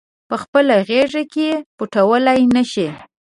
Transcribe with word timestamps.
پخپله 0.29 0.75
غیږ 0.87 1.13
کې 1.33 1.49
پټولای 1.77 2.41
نه 2.55 2.63
شي 2.71 2.87